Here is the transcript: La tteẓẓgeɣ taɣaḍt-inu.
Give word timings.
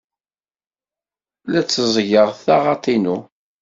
La 1.51 1.61
tteẓẓgeɣ 1.63 2.29
taɣaḍt-inu. 2.43 3.17